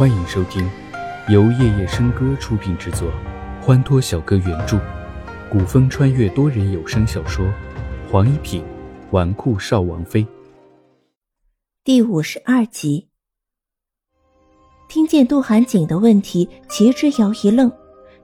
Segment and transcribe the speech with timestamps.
[0.00, 0.66] 欢迎收听，
[1.28, 3.12] 由夜夜笙歌出品制作，
[3.60, 4.80] 欢脱小哥原著，
[5.52, 7.44] 古风穿越多人有声小说
[8.10, 8.64] 《黄一品
[9.10, 10.22] 纨绔少王妃》
[11.84, 13.08] 第五十二集。
[14.88, 17.70] 听见杜寒景的问题，齐之遥一愣，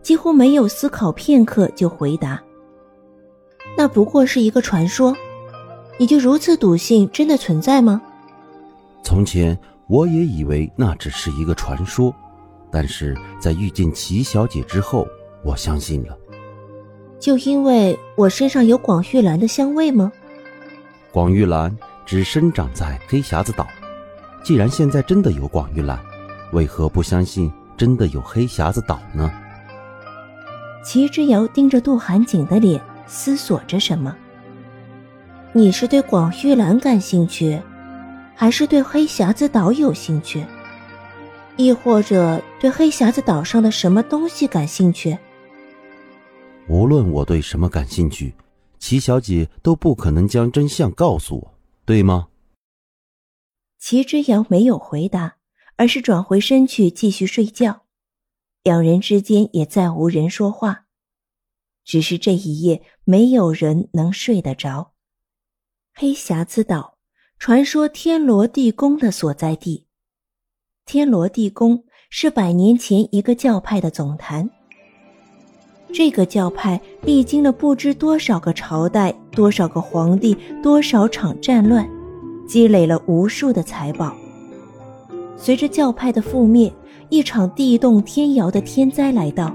[0.00, 2.42] 几乎没有思考片刻就回答
[3.76, 5.14] ：“那不过是一个传说，
[5.98, 8.00] 你就如此笃信真的存在吗？”
[9.04, 9.54] 从前。
[9.88, 12.14] 我也以为那只是一个传说，
[12.72, 15.06] 但是在遇见齐小姐之后，
[15.44, 16.18] 我相信了。
[17.20, 20.12] 就因为我身上有广玉兰的香味吗？
[21.12, 23.66] 广玉兰只生长在黑匣子岛，
[24.42, 25.98] 既然现在真的有广玉兰，
[26.52, 29.30] 为何不相信真的有黑匣子岛呢？
[30.84, 34.14] 齐之遥盯着杜寒景的脸，思索着什么。
[35.52, 37.62] 你是对广玉兰感兴趣？
[38.36, 40.44] 还是对黑匣子岛有兴趣，
[41.56, 45.16] 亦或者对黑匣子岛上的什么东西感兴趣？
[46.68, 48.34] 无论我对什么感兴趣，
[48.78, 51.54] 齐小姐都不可能将真相告诉我，
[51.86, 52.28] 对吗？
[53.78, 55.36] 齐之遥没有回答，
[55.76, 57.86] 而是转回身去继续睡觉。
[58.62, 60.86] 两人之间也再无人说话，
[61.84, 64.92] 只是这一夜没有人能睡得着。
[65.94, 66.95] 黑匣子岛。
[67.38, 69.84] 传说天罗地宫的所在地，
[70.84, 74.48] 天罗地宫是百年前一个教派的总坛。
[75.92, 81.88] 这个教派历经了不知多少个朝代、多少个皇帝、多少场战乱，
[82.48, 84.16] 积累了无数的财宝。
[85.36, 86.72] 随着教派的覆灭，
[87.10, 89.54] 一场地动天摇的天灾来到，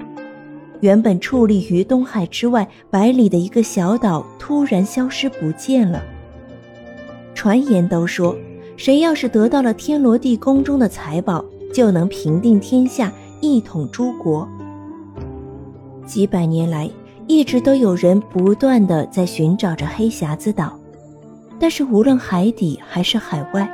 [0.80, 6.02] 原本矗立于东海之外百里的一个小岛突然消失不见了。
[7.42, 8.36] 传言都说，
[8.78, 14.48] 谁要是得到了天罗地宫中的财宝，就能平定天下，一统诸国。
[16.06, 16.88] 几百年来，
[17.26, 20.80] 一直都有人不断的在寻找着黑匣子岛，
[21.60, 23.68] 但是无论海底还是海外，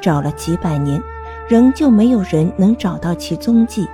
[0.00, 0.98] 找了几百年，
[1.46, 3.86] 仍旧没有人能找到其踪迹。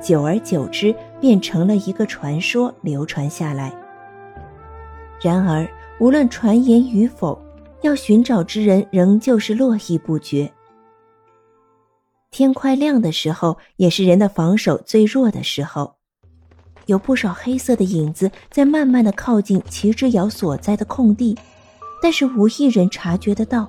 [0.00, 3.72] 久而久之，变成了一个传说，流传下来。
[5.20, 5.66] 然而，
[5.98, 7.36] 无论传言与否。
[7.84, 10.50] 要寻找之人仍旧是络绎不绝。
[12.30, 15.94] 天快亮的时候，也是人的防守最弱的时候。
[16.86, 21.36] 有不少黑色的影子在慢慢的靠近齐之遥所在的空地，
[22.02, 23.68] 但是无一人察觉得到。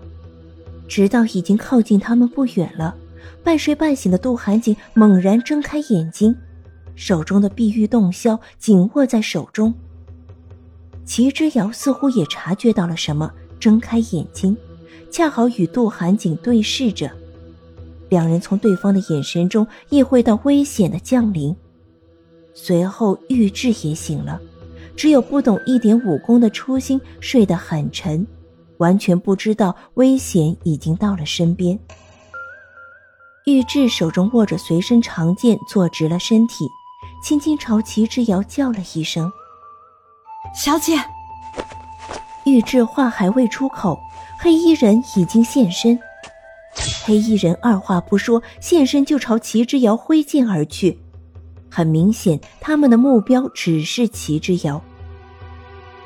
[0.88, 2.96] 直到已经靠近他们不远了，
[3.44, 6.34] 半睡半醒的杜寒景猛然睁开眼睛，
[6.96, 9.74] 手中的碧玉洞箫紧握在手中。
[11.04, 13.30] 齐之遥似乎也察觉到了什么。
[13.66, 14.56] 睁开眼睛，
[15.10, 17.10] 恰好与杜寒景对视着，
[18.10, 21.56] 两人从对方的眼神中意会到危险的降临。
[22.54, 24.40] 随后，玉质也醒了，
[24.96, 28.28] 只有不懂一点武功的初心睡得很沉，
[28.78, 31.80] 完全不知道危险已经到了身边。
[33.48, 36.68] 玉质手中握着随身长剑，坐直了身体，
[37.24, 39.32] 轻轻朝齐之遥叫了一声
[40.54, 41.00] ：“小姐。”
[42.46, 44.00] 玉质话还未出口，
[44.40, 46.00] 黑衣人已经现身。
[47.04, 51.00] 黑衣人二话不说，现身就朝齐之遥挥剑而去。
[51.70, 54.82] 很明显，他们的目标只是齐之遥。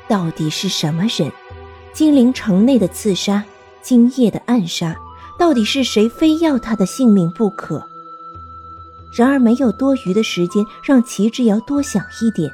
[0.08, 1.30] 到底是什么人？
[1.92, 3.44] 金陵城内的刺杀，
[3.82, 4.96] 今夜的暗杀，
[5.38, 7.84] 到底是谁非要他的性命不可？
[9.12, 12.50] 然而，没有多余的时间让齐之遥多想一点。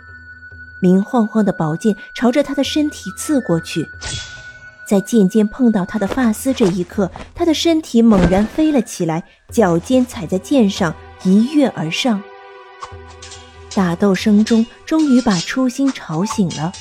[0.80, 3.86] 明晃晃的宝剑朝着他的身体刺过去，
[4.86, 10.94] 在剑尖碰到他的发丝这一刻，他的身体猛然飞了起来，脚尖踩在剑上，
[11.24, 12.22] 一跃而上。
[13.74, 16.72] 打斗声中，终于把初心吵醒了。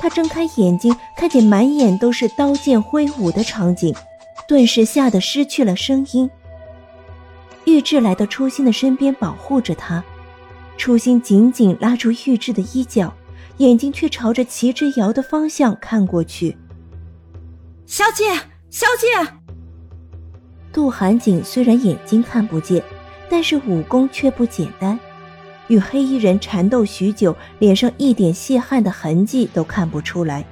[0.00, 3.92] 他睁开眼睛，看见满眼都是刀剑挥舞的场景，
[4.46, 6.30] 顿时吓得失去了声音。
[7.64, 10.04] 玉质来到初心的身边，保护着他。
[10.76, 13.12] 初心紧紧拉住玉质的衣角。
[13.58, 16.56] 眼睛却朝着齐之遥的方向看过去。
[17.86, 18.24] 小姐，
[18.70, 19.32] 小姐。
[20.72, 22.82] 杜寒景虽然眼睛看不见，
[23.28, 24.98] 但是武功却不简单。
[25.66, 30.44] 与黑衣人缠斗许久，脸上一点泄汗的痕迹都看不出来，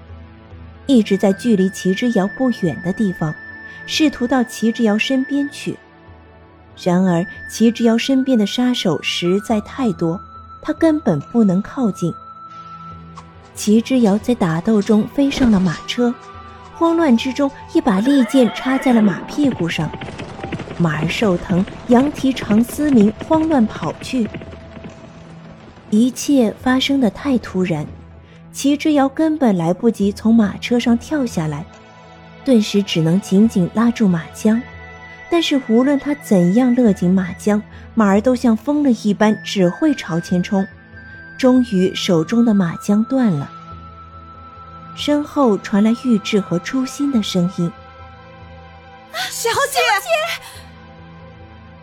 [0.87, 3.33] 一直在距离齐之遥不远的地方，
[3.87, 5.77] 试图到齐之遥身边去。
[6.83, 10.21] 然而齐之遥身边的杀手实在太多，
[10.61, 12.13] 他根本不能靠近。
[13.57, 16.15] 齐之遥在打斗中飞上了马车，
[16.75, 19.91] 慌乱之中，一把利剑插在了马屁股上。
[20.79, 24.29] 马儿受疼，羊蹄长嘶鸣，慌乱跑去。
[25.89, 27.87] 一切发生的太突然，
[28.53, 31.65] 齐之遥根本来不及从马车上跳下来，
[32.45, 34.61] 顿时只能紧紧拉住马缰。
[35.31, 37.61] 但是无论他怎样勒紧马缰，
[37.95, 40.65] 马儿都像疯了一般，只会朝前冲。
[41.39, 43.51] 终于，手中的马缰断了。
[44.95, 47.71] 身后传来玉质和初心的声音
[49.31, 49.81] ：“小姐。”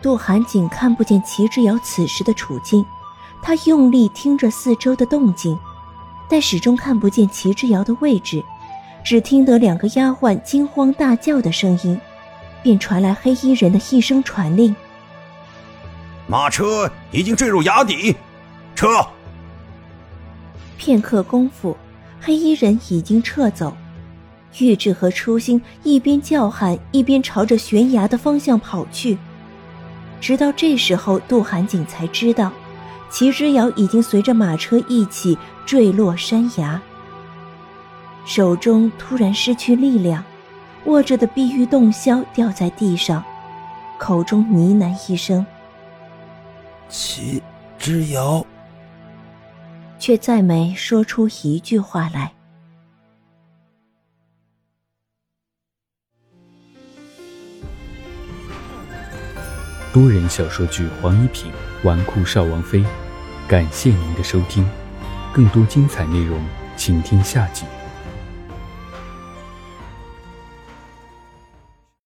[0.02, 2.84] 杜寒景看不见齐之遥此时的处境，
[3.40, 5.58] 他用力听着四周的动静，
[6.28, 8.44] 但始终看不见齐之遥的位置，
[9.02, 11.98] 只听得两个丫鬟惊慌大叫的声音。
[12.62, 14.74] 便传来黑衣人的一声传令
[16.26, 18.16] ：“马车已经坠入崖底，
[18.74, 18.88] 撤！”
[20.76, 21.76] 片刻功夫，
[22.20, 23.76] 黑衣人已经撤走。
[24.58, 29.18] 玉质和初心一边叫喊，一边朝着悬崖的方向跑去。
[30.20, 32.52] 直到这时候，杜寒景才知道，
[33.10, 35.36] 齐之遥已经随着马车一起
[35.66, 36.80] 坠落山崖，
[38.24, 40.24] 手中突然失去力量。
[40.86, 43.24] 握着的碧玉洞箫掉在地上，
[43.98, 45.44] 口中呢喃一声
[46.90, 47.42] ：“齐
[47.78, 48.44] 之遥。”
[50.04, 52.30] 却再没说出一句话来。
[59.94, 61.50] 多人小说剧《黄一品
[61.84, 62.80] 纨绔少王妃》，
[63.48, 64.68] 感谢您的收听，
[65.32, 66.38] 更多精彩内容，
[66.76, 67.64] 请听下集。